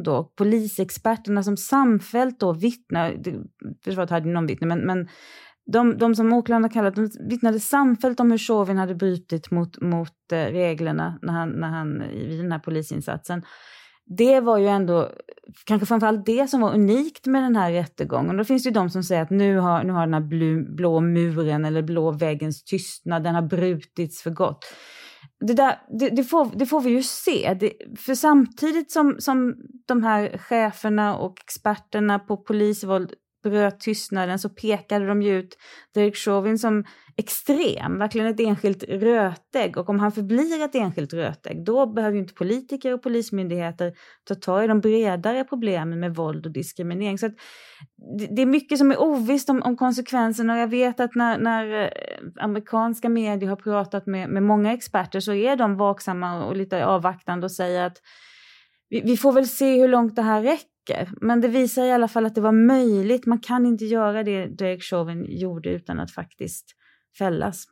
och 0.07 0.35
polisexperterna 0.35 1.43
som 1.43 1.57
samfällt 1.57 2.39
då 2.39 2.53
vittnar, 2.53 3.17
försvaret 3.83 4.09
hade 4.09 4.29
någon 4.29 4.47
vittne, 4.47 4.67
men, 4.67 4.79
men 4.79 5.07
de, 5.65 5.97
de 5.97 6.15
som 6.15 6.33
åklagarna 6.33 6.69
kallat, 6.69 6.95
de 6.95 7.09
vittnade 7.29 7.59
samfällt 7.59 8.19
om 8.19 8.31
hur 8.31 8.37
Chauvin 8.37 8.77
hade 8.77 8.95
brutit 8.95 9.51
mot, 9.51 9.81
mot 9.81 10.31
eh, 10.31 10.37
reglerna 10.37 11.19
när 11.21 11.33
han, 11.33 11.49
när 11.49 11.67
han, 11.67 11.99
vid 12.09 12.39
den 12.39 12.51
här 12.51 12.59
polisinsatsen. 12.59 13.45
Det 14.17 14.39
var 14.39 14.57
ju 14.57 14.67
ändå 14.67 15.09
kanske 15.65 15.85
framförallt 15.85 16.25
det 16.25 16.49
som 16.49 16.61
var 16.61 16.73
unikt 16.73 17.25
med 17.25 17.43
den 17.43 17.55
här 17.55 17.71
rättegången. 17.71 18.37
Då 18.37 18.43
finns 18.43 18.63
det 18.63 18.69
ju 18.69 18.73
de 18.73 18.89
som 18.89 19.03
säger 19.03 19.21
att 19.21 19.29
nu 19.29 19.57
har, 19.57 19.83
nu 19.83 19.93
har 19.93 20.01
den 20.01 20.13
här 20.13 20.21
blå, 20.21 20.75
blå 20.75 20.99
muren 20.99 21.65
eller 21.65 21.81
blå 21.81 22.11
väggens 22.11 22.63
tystnad, 22.63 23.23
den 23.23 23.35
har 23.35 23.41
brutits 23.41 24.23
för 24.23 24.29
gott 24.29 24.65
det, 25.39 25.53
där, 25.53 25.79
det, 25.99 26.09
det, 26.09 26.23
får, 26.23 26.51
det 26.55 26.65
får 26.65 26.81
vi 26.81 26.89
ju 26.89 27.03
se. 27.03 27.57
Det, 27.59 27.73
för 27.97 28.15
samtidigt 28.15 28.91
som, 28.91 29.15
som 29.19 29.55
de 29.87 30.03
här 30.03 30.37
cheferna 30.37 31.17
och 31.17 31.39
experterna 31.39 32.19
på 32.19 32.37
polisvåld 32.37 33.13
bröt 33.43 33.79
tystnaden 33.79 34.39
så 34.39 34.49
pekade 34.49 35.07
de 35.07 35.21
ju 35.21 35.39
ut 35.39 35.57
Derek 35.93 36.15
Chauvin 36.15 36.59
som 36.59 36.83
extrem, 37.17 37.99
verkligen 37.99 38.27
ett 38.27 38.39
enskilt 38.39 38.83
rötägg. 38.83 39.77
Och 39.77 39.89
om 39.89 39.99
han 39.99 40.11
förblir 40.11 40.63
ett 40.63 40.75
enskilt 40.75 41.13
rötägg, 41.13 41.65
då 41.65 41.85
behöver 41.85 42.13
ju 42.15 42.21
inte 42.21 42.33
politiker 42.33 42.93
och 42.93 43.03
polismyndigheter 43.03 43.93
ta 44.27 44.35
tag 44.35 44.63
i 44.63 44.67
de 44.67 44.79
bredare 44.79 45.43
problemen 45.43 45.99
med 45.99 46.15
våld 46.15 46.45
och 46.45 46.51
diskriminering. 46.51 47.17
Så 47.17 47.29
det 48.29 48.41
är 48.41 48.45
mycket 48.45 48.77
som 48.77 48.91
är 48.91 49.01
ovisst 49.01 49.49
om, 49.49 49.61
om 49.61 49.77
konsekvenserna 49.77 50.53
och 50.53 50.59
jag 50.59 50.67
vet 50.67 50.99
att 50.99 51.15
när, 51.15 51.37
när 51.37 51.83
eh, 51.83 51.89
amerikanska 52.39 53.09
medier 53.09 53.49
har 53.49 53.55
pratat 53.55 54.05
med, 54.05 54.29
med 54.29 54.43
många 54.43 54.73
experter 54.73 55.19
så 55.19 55.33
är 55.33 55.55
de 55.55 55.77
vaksamma 55.77 56.45
och 56.45 56.55
lite 56.55 56.85
avvaktande 56.85 57.45
och 57.45 57.51
säger 57.51 57.85
att 57.85 57.97
vi, 58.89 59.01
vi 59.01 59.17
får 59.17 59.31
väl 59.33 59.47
se 59.47 59.81
hur 59.81 59.87
långt 59.87 60.15
det 60.15 60.21
här 60.21 60.41
räcker 60.41 60.70
men 61.21 61.41
det 61.41 61.47
visar 61.47 61.85
i 61.85 61.91
alla 61.91 62.07
fall 62.07 62.25
att 62.25 62.35
det 62.35 62.41
var 62.41 62.51
möjligt. 62.51 63.25
Man 63.25 63.39
kan 63.39 63.65
inte 63.65 63.85
göra 63.85 64.23
det 64.23 64.45
Derek 64.47 64.83
Chauvin 64.83 65.25
gjorde 65.29 65.69
utan 65.69 65.99
att 65.99 66.11
faktiskt 66.11 66.65
fällas. 67.17 67.65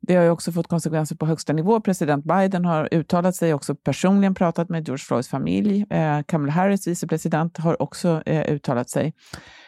Det 0.00 0.16
har 0.16 0.24
ju 0.24 0.30
också 0.30 0.52
fått 0.52 0.68
konsekvenser 0.68 1.16
på 1.16 1.26
högsta 1.26 1.52
nivå. 1.52 1.80
President 1.80 2.24
Biden 2.24 2.64
har 2.64 2.94
uttalat 2.94 3.34
sig, 3.36 3.54
också 3.54 3.74
personligen 3.74 4.34
pratat 4.34 4.68
med 4.68 4.88
George 4.88 5.02
Floyds 5.02 5.28
familj. 5.28 5.86
Eh, 5.90 6.20
Kamala 6.26 6.52
Harris, 6.52 6.86
vicepresident, 6.86 7.58
har 7.58 7.82
också 7.82 8.22
eh, 8.26 8.54
uttalat 8.54 8.90
sig. 8.90 9.14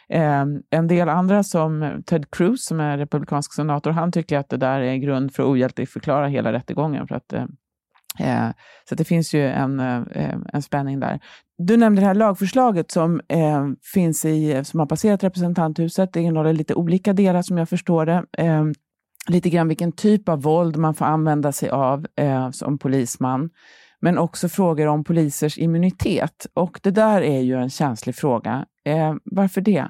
Eh, 0.09 0.44
en 0.71 0.88
del 0.88 1.09
andra, 1.09 1.42
som 1.42 2.02
Ted 2.06 2.30
Cruz, 2.30 2.64
som 2.64 2.80
är 2.80 2.99
republikansk 2.99 3.54
senator, 3.54 3.90
han 3.90 4.12
tycker 4.12 4.38
att 4.38 4.49
det 4.49 4.56
där 4.56 4.80
är 4.80 4.97
grund 4.97 5.35
för 5.35 5.42
att 5.42 5.49
ogiltigförklara 5.49 6.26
hela 6.26 6.52
rättegången. 6.52 7.09
För 7.09 7.14
att, 7.14 7.32
eh, 7.32 7.47
eh, 8.19 8.49
så 8.88 8.95
det 8.95 9.04
finns 9.04 9.35
ju 9.35 9.49
en, 9.49 9.81
eh, 9.81 10.02
eh, 10.12 10.37
en 10.52 10.62
spänning 10.62 11.00
där. 11.00 11.21
Du 11.59 11.76
nämnde 11.76 12.02
det 12.02 12.07
här 12.07 12.14
lagförslaget 12.14 12.90
som 12.90 13.21
eh, 13.28 13.69
finns 13.95 14.25
i, 14.25 14.64
som 14.64 14.81
har 14.81 14.87
passerat 14.87 15.25
representanthuset. 15.25 16.12
Det 16.12 16.21
innehåller 16.21 16.52
lite 16.52 16.75
olika 16.75 17.12
delar 17.12 17.42
som 17.42 17.59
jag 17.59 17.69
förstår 17.69 18.07
det. 18.07 18.25
Eh, 18.38 18.64
lite 19.28 19.50
grann 19.50 19.69
vilken 19.69 19.92
typ 19.92 20.28
av 20.28 20.42
våld 20.42 20.76
man 20.76 20.95
får 20.95 21.04
använda 21.04 21.52
sig 21.52 21.71
av 21.71 22.07
eh, 22.16 22.50
som 22.50 22.78
polisman. 22.78 23.50
Men 24.00 24.19
också 24.19 24.49
frågor 24.49 24.87
om 24.87 25.04
polisers 25.04 25.59
immunitet. 25.59 26.47
Och 26.54 26.81
det 26.83 26.90
där 26.90 27.23
är 27.23 27.40
ju 27.40 27.54
en 27.54 27.71
känslig 27.71 28.14
fråga. 28.14 28.66
Eh, 28.85 29.14
varför 29.25 29.61
det? 29.61 29.88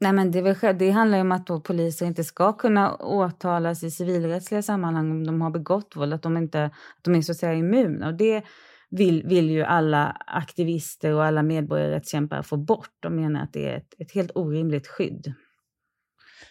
Nej, 0.00 0.12
men 0.12 0.30
det, 0.30 0.42
väl, 0.42 0.78
det 0.78 0.90
handlar 0.90 1.20
om 1.20 1.32
att 1.32 1.64
poliser 1.64 2.06
inte 2.06 2.24
ska 2.24 2.52
kunna 2.52 2.94
åtalas 2.94 3.82
i 3.82 3.90
civilrättsliga 3.90 4.62
sammanhang 4.62 5.10
om 5.10 5.26
de 5.26 5.40
har 5.40 5.50
begått 5.50 5.96
våld, 5.96 6.14
att 6.14 6.22
de, 6.22 6.36
inte, 6.36 6.64
att 6.64 6.72
de 7.02 7.14
är 7.14 7.22
så 7.22 7.32
att 7.32 7.38
säga 7.38 7.54
immuna. 7.54 8.06
Och 8.08 8.14
det 8.14 8.44
vill, 8.90 9.22
vill 9.26 9.50
ju 9.50 9.62
alla 9.62 10.16
aktivister 10.26 11.12
och 11.12 11.24
alla 11.24 11.42
medborgarrättskämpar 11.42 12.42
få 12.42 12.56
bort. 12.56 12.90
De 13.00 13.16
menar 13.16 13.42
att 13.42 13.52
det 13.52 13.68
är 13.68 13.76
ett, 13.76 13.94
ett 13.98 14.12
helt 14.14 14.30
orimligt 14.34 14.86
skydd. 14.86 15.34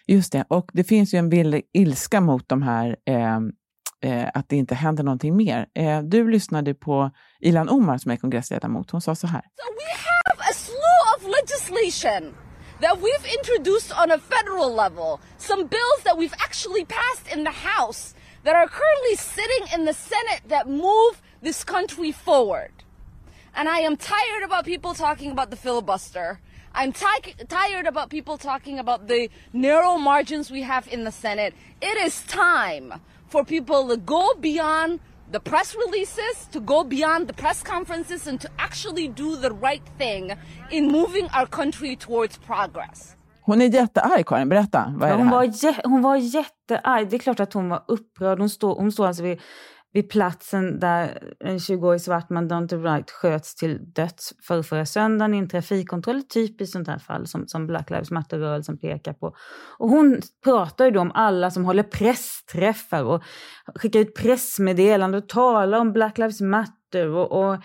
Just 0.08 0.32
det, 0.32 0.46
och 0.48 0.72
det 0.74 0.84
finns 0.84 1.14
ju 1.14 1.18
en 1.18 1.30
bild 1.30 1.62
ilska 1.74 2.22
mot 2.22 2.50
de 2.50 2.62
här 2.62 2.98
eh, 3.06 3.40
eh, 4.02 4.30
att 4.34 4.50
det 4.50 4.56
inte 4.56 4.76
händer 4.76 5.04
någonting 5.04 5.38
mer. 5.38 5.68
Eh, 5.76 6.02
du 6.02 6.32
lyssnade 6.32 6.74
på 6.74 7.12
Ilan 7.40 7.70
Omar 7.70 7.98
som 7.98 8.12
är 8.12 8.18
kongressledamot. 8.18 8.92
Hon 8.92 9.02
sa 9.02 9.16
så 9.16 9.28
här. 9.28 9.42
So 9.42 9.74
we 9.74 9.90
have 10.10 10.50
a 10.50 10.54
slew 10.54 11.00
of 11.18 11.36
legislation 11.42 12.53
that 12.82 13.02
we've 13.02 13.26
introduced 13.38 13.92
on 13.92 14.12
a 14.12 14.18
federal 14.18 14.74
level. 14.74 15.22
Some 15.38 15.68
bills 15.68 16.04
that 16.04 16.18
we've 16.18 16.34
actually 16.40 16.86
passed 16.86 17.28
in 17.32 17.44
the 17.44 17.52
House 17.52 18.14
that 18.44 18.56
are 18.56 18.68
currently 18.68 19.16
sitting 19.16 19.68
in 19.74 19.86
the 19.86 19.94
Senate 19.94 20.42
that 20.48 20.68
move 20.68 21.22
this 21.42 21.64
country 21.64 22.12
forward. 22.12 22.72
And 23.56 23.70
I 23.70 23.80
am 23.80 23.98
tired 23.98 24.44
about 24.44 24.66
people 24.66 24.94
talking 24.94 25.32
about 25.32 25.50
the 25.50 25.56
filibuster. 25.56 26.40
I'm 26.74 26.92
tired 26.92 27.86
about 27.86 28.10
people 28.10 28.38
talking 28.38 28.80
about 28.80 29.08
the 29.08 29.30
narrow 29.54 29.98
margins 29.98 30.50
we 30.50 30.64
have 30.64 30.88
in 30.88 31.04
the 31.04 31.12
Senate. 31.12 31.54
It 31.82 31.98
is 31.98 32.24
time 32.24 32.96
for 33.28 33.46
people 33.46 33.88
to 33.90 33.98
go 33.98 34.34
beyond 34.40 35.00
the 35.34 35.40
press 35.40 35.76
releases, 35.76 36.48
to 36.52 36.60
go 36.60 36.84
beyond 36.84 37.28
the 37.28 37.34
press 37.34 37.64
conferences, 37.64 38.28
and 38.28 38.42
to 38.42 38.48
actually 38.58 39.08
do 39.08 39.36
the 39.36 39.52
right 39.52 39.84
thing 39.98 40.32
in 40.72 40.88
moving 40.88 41.28
our 41.34 41.48
country 41.48 41.96
towards 41.96 42.38
progress. 42.38 43.16
Hon 43.46 43.62
är 43.62 43.66
jättearg, 43.66 44.26
Karin. 44.26 44.50
Berätta. 44.50 44.94
Vad 44.98 45.10
är 45.10 45.14
ja, 45.14 45.18
hon, 45.18 45.30
var 45.30 45.88
hon 45.90 46.02
var 46.02 46.16
jättearg. 46.16 47.10
Det 47.10 47.16
är 47.16 47.20
klart 47.20 47.40
att 47.40 47.54
hon 47.54 47.70
var 47.70 47.84
upprörd. 47.88 48.40
Hon 48.40 48.50
står, 48.50 48.76
hon 48.76 48.92
står 48.92 49.08
alltså 49.08 49.24
vid 49.24 49.42
vid 49.94 50.10
platsen 50.10 50.80
där 50.80 51.34
en 51.40 51.58
20-årig 51.58 52.02
svart 52.02 52.30
man, 52.30 52.48
Dante 52.48 52.76
Wright, 52.76 53.12
sköts 53.12 53.56
till 53.56 53.94
döds 53.94 54.34
för 54.48 54.64
förra 54.64 54.86
söndagen 54.86 55.34
i 55.34 55.38
en 55.38 55.50
trafikkontroll. 55.50 56.24
Typiskt 56.24 56.74
sånt 56.74 56.88
här 56.88 57.00
fall 57.00 57.28
som, 57.28 57.48
som 57.48 57.68
Black 57.68 57.90
Lives 57.90 58.12
Matter-rörelsen 58.12 58.78
pekar 58.78 59.14
på. 59.14 59.36
Och 59.78 59.90
hon 59.90 60.22
pratar 60.44 60.86
ju 60.86 60.92
då 60.92 61.00
om 61.00 61.12
alla 61.12 61.52
som 61.52 61.66
håller 61.66 61.84
pressträffar 61.84 63.04
och 63.04 63.24
skickar 63.76 64.00
ut 64.00 64.16
pressmeddelanden 64.16 65.24
och 65.24 65.30
talar 65.30 65.80
om 65.80 65.94
Black 65.94 66.18
Lives 66.18 66.42
Matter 66.42 67.08
och, 67.08 67.32
och, 67.32 67.58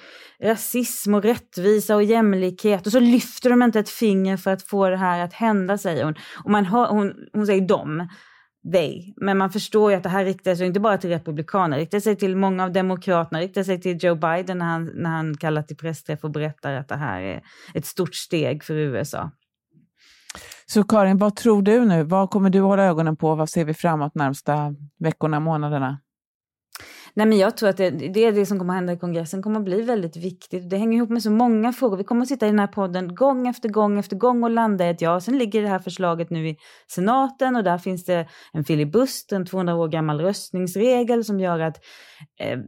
rasism 0.42 1.14
och 1.14 1.22
rättvisa 1.22 1.96
och 1.96 2.02
jämlikhet. 2.02 2.86
Och 2.86 2.92
så 2.92 3.00
lyfter 3.00 3.50
de 3.50 3.62
inte 3.62 3.80
ett 3.80 3.88
finger 3.88 4.36
för 4.36 4.50
att 4.50 4.62
få 4.62 4.88
det 4.88 4.96
här 4.96 5.24
att 5.24 5.32
hända, 5.32 5.78
säger 5.78 6.04
hon. 6.04 6.14
Och 6.44 6.50
man 6.50 6.64
hör, 6.64 6.86
hon, 6.86 7.14
hon 7.32 7.46
säger 7.46 7.68
dem 7.68 8.08
they. 8.72 9.14
Men 9.16 9.38
man 9.38 9.50
förstår 9.50 9.90
ju 9.90 9.96
att 9.96 10.02
det 10.02 10.08
här 10.08 10.24
riktar 10.24 10.54
sig 10.54 10.66
inte 10.66 10.80
bara 10.80 10.98
till 10.98 11.10
republikaner, 11.10 11.76
det 11.76 11.82
riktar 11.82 12.00
sig 12.00 12.16
till 12.16 12.36
många 12.36 12.64
av 12.64 12.72
demokraterna, 12.72 13.38
det 13.38 13.44
riktar 13.44 13.62
sig 13.62 13.80
till 13.80 14.04
Joe 14.04 14.14
Biden 14.14 14.58
när 14.58 14.66
han, 14.66 14.90
när 14.94 15.10
han 15.10 15.36
kallar 15.36 15.62
till 15.62 15.76
pressträff 15.76 16.24
och 16.24 16.30
berättar 16.30 16.72
att 16.72 16.88
det 16.88 16.96
här 16.96 17.20
är 17.20 17.42
ett 17.74 17.86
stort 17.86 18.14
steg 18.14 18.64
för 18.64 18.74
USA. 18.74 19.30
Så 20.66 20.84
Karin, 20.84 21.18
vad 21.18 21.36
tror 21.36 21.62
du 21.62 21.84
nu? 21.84 22.02
Vad 22.02 22.30
kommer 22.30 22.50
du 22.50 22.60
hålla 22.60 22.84
ögonen 22.84 23.16
på? 23.16 23.34
Vad 23.34 23.50
ser 23.50 23.64
vi 23.64 23.74
framåt 23.74 24.14
närmsta 24.14 24.74
veckorna, 24.98 25.40
månaderna? 25.40 25.98
Nej, 27.18 27.26
men 27.26 27.38
jag 27.38 27.56
tror 27.56 27.68
att 27.68 27.76
det, 27.76 27.90
det 27.90 28.24
är 28.24 28.32
det 28.32 28.46
som 28.46 28.58
kommer 28.58 28.74
att 28.74 28.76
hända 28.76 28.92
i 28.92 28.98
kongressen 28.98 29.42
kommer 29.42 29.58
att 29.58 29.64
bli 29.64 29.82
väldigt 29.82 30.16
viktigt. 30.16 30.70
Det 30.70 30.76
hänger 30.76 30.96
ihop 30.96 31.10
med 31.10 31.22
så 31.22 31.30
många 31.30 31.72
frågor. 31.72 31.96
Vi 31.96 32.04
kommer 32.04 32.22
att 32.22 32.28
sitta 32.28 32.46
i 32.46 32.50
den 32.50 32.58
här 32.58 32.66
podden 32.66 33.14
gång 33.14 33.48
efter 33.48 33.68
gång 33.68 33.98
efter 33.98 34.16
gång 34.16 34.44
och 34.44 34.50
landa 34.50 34.86
i 34.86 34.90
ett 34.90 35.00
ja. 35.00 35.20
Sen 35.20 35.38
ligger 35.38 35.62
det 35.62 35.68
här 35.68 35.78
förslaget 35.78 36.30
nu 36.30 36.48
i 36.48 36.56
senaten 36.86 37.56
och 37.56 37.64
där 37.64 37.78
finns 37.78 38.04
det 38.04 38.28
en 38.52 38.64
filibust, 38.64 39.32
en 39.32 39.46
200 39.46 39.74
år 39.74 39.88
gammal 39.88 40.20
röstningsregel 40.20 41.24
som 41.24 41.40
gör 41.40 41.60
att 41.60 41.76
eh, 42.40 42.58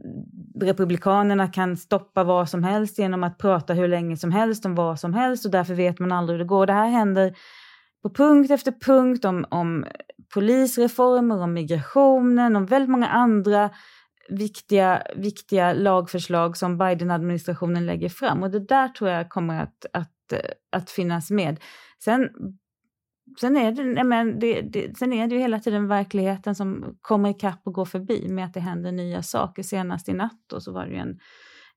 republikanerna 0.61 1.47
kan 1.47 1.77
stoppa 1.77 2.23
vad 2.23 2.49
som 2.49 2.63
helst 2.63 2.99
genom 2.99 3.23
att 3.23 3.37
prata 3.37 3.73
hur 3.73 3.87
länge 3.87 4.17
som 4.17 4.31
helst 4.31 4.65
om 4.65 4.75
vad 4.75 4.99
som 4.99 5.13
helst 5.13 5.45
och 5.45 5.51
därför 5.51 5.73
vet 5.73 5.99
man 5.99 6.11
aldrig 6.11 6.33
hur 6.33 6.43
det 6.43 6.47
går. 6.47 6.65
Det 6.65 6.73
här 6.73 6.89
händer 6.89 7.35
på 8.03 8.09
punkt 8.09 8.51
efter 8.51 8.71
punkt 8.85 9.25
om, 9.25 9.45
om 9.49 9.85
polisreformer, 10.33 11.41
om 11.41 11.53
migrationen, 11.53 12.55
om 12.55 12.65
väldigt 12.65 12.89
många 12.89 13.07
andra 13.07 13.69
viktiga, 14.31 15.03
viktiga 15.15 15.73
lagförslag 15.73 16.57
som 16.57 16.77
Biden-administrationen 16.77 17.85
lägger 17.85 18.09
fram. 18.09 18.43
Och 18.43 18.51
det 18.51 18.59
där 18.59 18.87
tror 18.87 19.09
jag 19.09 19.29
kommer 19.29 19.63
att, 19.63 19.85
att, 19.93 20.33
eh, 20.33 20.39
att 20.71 20.89
finnas 20.89 21.31
med. 21.31 21.59
Sen, 22.03 22.29
sen, 23.39 23.57
är 23.57 23.71
det, 23.71 24.03
men 24.03 24.39
det, 24.39 24.61
det, 24.61 24.97
sen 24.97 25.13
är 25.13 25.27
det 25.27 25.35
ju 25.35 25.41
hela 25.41 25.59
tiden 25.59 25.87
verkligheten 25.87 26.55
som 26.55 26.97
kommer 27.01 27.29
ikapp 27.29 27.61
och 27.63 27.73
går 27.73 27.85
förbi 27.85 28.27
med 28.29 28.45
att 28.45 28.53
det 28.53 28.59
händer 28.59 28.91
nya 28.91 29.23
saker. 29.23 29.63
Senast 29.63 30.09
i 30.09 30.13
natt 30.13 30.43
då, 30.47 30.59
så 30.59 30.71
var 30.71 30.85
det 30.85 30.91
ju 30.91 30.97
en, 30.97 31.19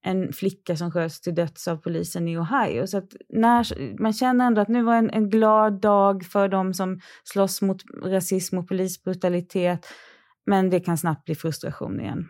en 0.02 0.32
flicka 0.32 0.76
som 0.76 0.90
sköts 0.90 1.20
till 1.20 1.34
döds 1.34 1.68
av 1.68 1.76
polisen 1.76 2.28
i 2.28 2.38
Ohio. 2.38 2.86
Så 2.86 2.98
att 2.98 3.12
när, 3.28 3.66
man 4.02 4.12
känner 4.12 4.46
ändå 4.46 4.60
att 4.60 4.68
nu 4.68 4.82
var 4.82 4.94
en, 4.94 5.10
en 5.10 5.30
glad 5.30 5.80
dag 5.80 6.24
för 6.24 6.48
de 6.48 6.74
som 6.74 7.00
slåss 7.24 7.62
mot 7.62 7.82
rasism 8.04 8.58
och 8.58 8.68
polisbrutalitet. 8.68 9.86
Men 10.46 10.70
det 10.70 10.80
kan 10.80 10.98
snabbt 10.98 11.24
bli 11.24 11.34
frustration 11.34 12.00
igen. 12.00 12.28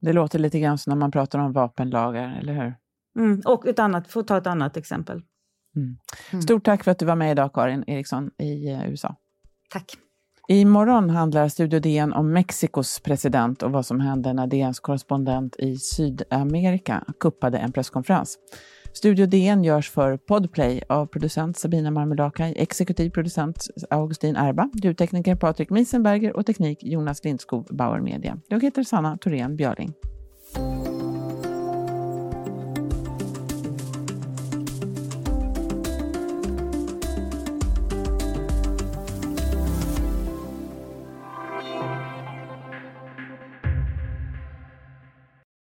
Det 0.00 0.12
låter 0.12 0.38
lite 0.38 0.60
grann 0.60 0.78
som 0.78 0.90
när 0.90 0.96
man 0.96 1.10
pratar 1.10 1.38
om 1.38 1.52
vapenlagar, 1.52 2.38
eller 2.40 2.52
hur? 2.52 2.74
Mm, 3.18 3.42
och 3.44 3.66
ett 3.66 3.78
annat, 3.78 4.16
att 4.16 4.26
ta 4.26 4.38
ett 4.38 4.46
annat 4.46 4.76
exempel. 4.76 5.22
Mm. 5.76 5.98
mm. 6.32 6.42
Stort 6.42 6.64
tack 6.64 6.84
för 6.84 6.90
att 6.90 6.98
du 6.98 7.06
var 7.06 7.16
med 7.16 7.30
idag, 7.30 7.52
Karin 7.54 7.84
Eriksson 7.86 8.30
i 8.38 8.70
eh, 8.70 8.90
USA. 8.90 9.16
Tack. 9.70 9.96
Imorgon 10.48 11.10
handlar 11.10 11.48
Studio 11.48 11.80
DN 11.80 12.12
om 12.12 12.32
Mexikos 12.32 13.00
president 13.00 13.62
och 13.62 13.72
vad 13.72 13.86
som 13.86 14.00
hände 14.00 14.32
när 14.32 14.46
DNs 14.46 14.80
korrespondent 14.80 15.56
i 15.58 15.76
Sydamerika 15.76 17.04
kuppade 17.20 17.58
en 17.58 17.72
presskonferens. 17.72 18.38
Studio 18.96 19.26
DN 19.26 19.64
görs 19.64 19.90
för 19.90 20.16
Podplay 20.16 20.82
av 20.88 21.06
producent 21.06 21.58
Sabina 21.58 21.90
Marmelakai, 21.90 22.54
exekutiv 22.56 23.10
producent 23.10 23.66
Augustin 23.90 24.36
Erba, 24.36 24.70
ljudtekniker 24.74 25.34
Patrik 25.34 25.70
Miesenberger 25.70 26.36
och 26.36 26.46
teknik 26.46 26.78
Jonas 26.82 27.24
Lindskog, 27.24 27.66
Bauer 27.70 28.00
Media. 28.00 28.38
Jag 28.48 28.62
heter 28.62 28.82
Sanna 28.82 29.18
Thorén 29.18 29.56
Björling. 29.56 29.94